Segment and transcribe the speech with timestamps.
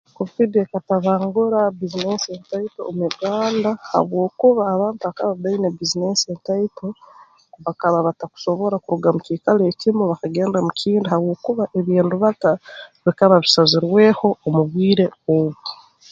[0.17, 6.87] Kovidi ekatabangura bbiizineesi entaito omu Uganda habwokuba abantu abakaba baine bbiizineesi entaito
[7.65, 12.51] bakaba batakusobora kuruga mu kiikaro ekimu bakagenda mu kindi habwokuba eby'endubata
[13.05, 14.27] bikaba bisazirweho
[14.57, 15.63] obwire obu